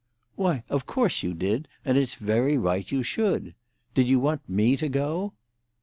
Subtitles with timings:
[0.35, 3.53] "Why, of course you did, and it's very right you should.
[3.93, 5.33] Did you want me to go?"